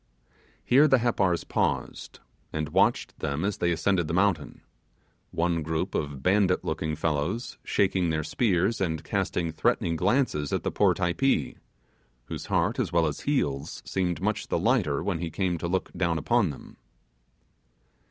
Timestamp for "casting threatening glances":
9.03-10.51